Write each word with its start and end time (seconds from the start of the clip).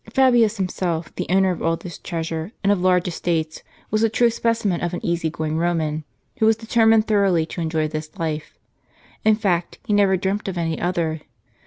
Fabius 0.11 0.57
himself, 0.57 1.13
the 1.13 1.27
owner 1.29 1.51
of 1.51 1.61
all 1.61 1.75
this 1.77 1.99
treasure 1.99 2.51
and 2.63 2.71
of 2.73 2.81
large 2.81 3.07
estates, 3.07 3.61
was 3.91 4.01
a 4.01 4.09
true 4.09 4.31
specimen 4.31 4.81
of 4.81 4.95
an 4.95 5.05
easy 5.05 5.29
going 5.29 5.57
Eoman, 5.57 6.01
who 6.39 6.47
was 6.47 6.57
determined 6.57 7.05
thoroughly 7.05 7.45
to 7.45 7.61
enjoy 7.61 7.87
this 7.87 8.09
life. 8.17 8.57
In 9.23 9.35
fact, 9.35 9.77
he 9.85 9.93
never 9.93 10.17
dreamt 10.17 10.47
of 10.47 10.57
any 10.57 10.81
other. 10.81 11.21